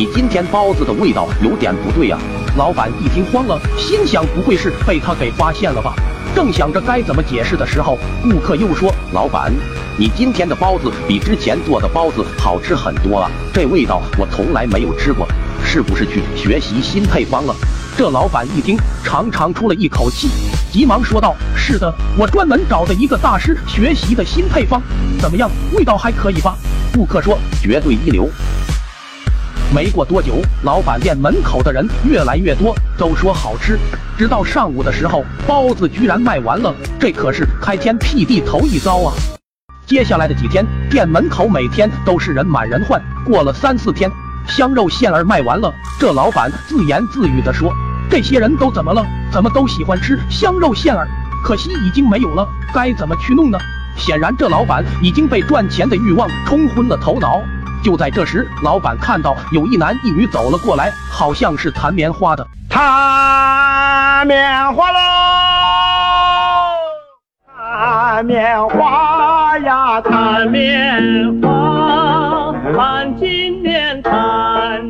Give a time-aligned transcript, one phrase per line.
[0.00, 2.18] 你今天包子的味道有点不对呀。
[2.56, 5.92] 老板一听慌了，心想不会是被他给发现了吧？
[6.34, 9.52] 正想着该怎么解释的时候，顾客又说：“老板，
[9.98, 15.28] 你今天的包子比之前做的包子好吃很多啊，这味道我从来没有吃过，
[15.62, 17.54] 是不是去学习新配方了？”
[17.94, 20.30] 这老板一听，长长出了一口气，
[20.72, 24.80] 急忙说道：“是的，我专门找的一个大师学习的新配方，
[25.20, 26.56] 怎么样，味道还可以吧？”
[26.94, 28.26] 顾客说：“绝对一流。”
[29.72, 33.78] 没过多久，老板店门口的人越来越多，都说好吃。
[34.18, 39.14] 直到上午的时候，包子居然卖完了，这可是开天辟地头一遭啊！
[39.86, 43.00] 接下来的几天，店门口每天都是人满人患。
[43.24, 44.10] 过了三四天，
[44.48, 47.72] 香肉馅儿卖完了，这老板自言自语地说
[48.10, 49.06] ：“这些人都怎么了？
[49.32, 51.06] 怎么都喜欢吃香肉馅儿？
[51.44, 53.58] 可惜已经没有了，该怎么去弄呢？”
[53.96, 57.40] 显然，这老板已经被赚钱的欲望冲昏了头脑。
[57.82, 62.46] 就在这时，老板看到有一男一女走了过来，好像是弹棉花的。
[62.68, 64.98] 弹棉花喽，
[67.46, 74.12] 弹棉花呀，弹棉花，弹金莲，弹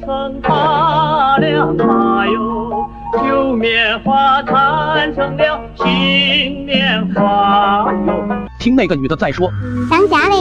[0.00, 2.90] 成大两把哟，
[3.24, 7.51] 旧棉花弹成了新棉花。
[8.62, 9.52] 听那个女的在说，
[9.90, 10.36] 当家的，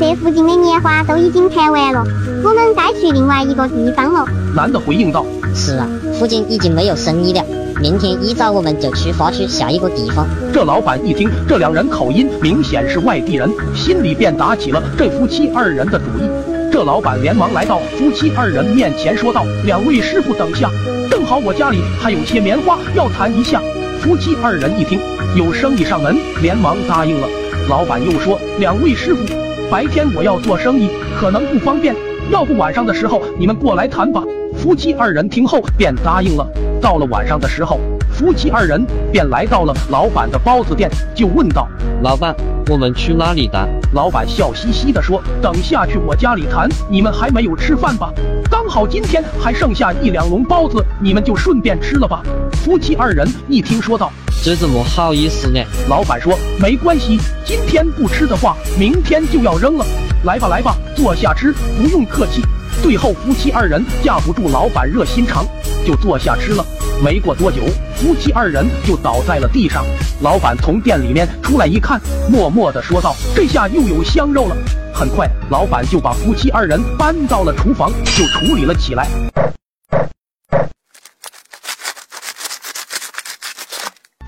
[0.00, 2.02] 这附近的棉花都已经采完了，
[2.42, 4.24] 我们该去另外一个地方了。
[4.54, 5.86] 男的回应道：是啊，
[6.18, 7.44] 附近已经没有生意了，
[7.78, 10.26] 明天一早我们就出发去下一个地方。
[10.54, 16.26] 这老板一听这两人口音明显是外地人，心里便打起了这夫妻二人的主意。
[16.72, 20.70] 这老板连忙来到夫妻二人面前说道：两位师傅等下，
[21.10, 23.60] 正好我家里还有些棉花要谈一下。
[24.00, 24.98] 夫妻二人一听
[25.36, 27.28] 有生意上门，连忙答应了。
[27.68, 29.24] 老板又说：“两位师傅，
[29.68, 31.92] 白天我要做生意，可能不方便，
[32.30, 34.22] 要不晚上的时候你们过来谈吧。”
[34.56, 36.46] 夫妻二人听后便答应了。
[36.80, 37.80] 到了晚上的时候，
[38.12, 41.66] 夫妻二人便来到了老板的包子店，就问道
[42.02, 42.32] ：“老板，
[42.68, 48.12] 我们去哪里谈？”老板笑嘻嘻地说：“等下去我家里谈，你们还没有吃饭吧？
[48.48, 52.22] 刚好今天还剩下一两笼包子，你们就顺便吃了吧。”
[52.64, 54.12] 夫妻二人一听说道。
[54.42, 55.60] 这怎么好意思呢？
[55.88, 59.84] 老板说没关系，今天不吃的话，明天就要扔了。
[60.22, 62.42] 来吧来吧，坐下吃，不用客气。
[62.80, 65.44] 最后夫妻二人架不住老板热心肠，
[65.84, 66.64] 就坐下吃了。
[67.02, 67.62] 没过多久，
[67.96, 69.84] 夫妻二人就倒在了地上。
[70.20, 74.56] 老板从店里面出来一看，默默的说道：“这下又有香肉了。”
[74.94, 79.08] 很快，老板就把夫妻二人搬到了厨房，就处理了起来。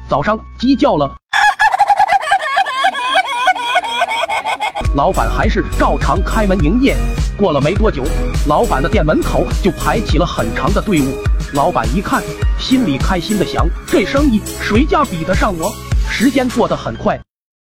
[0.08, 1.14] 早上鸡叫了，
[4.96, 6.96] 老板还是照常开门营业。
[7.36, 8.02] 过了没多久，
[8.46, 11.22] 老板的店门口就排起了很长的队伍。
[11.52, 12.22] 老板一看，
[12.58, 15.70] 心里开心的想：这生意谁家比得上我？
[16.10, 17.20] 时间过得很快。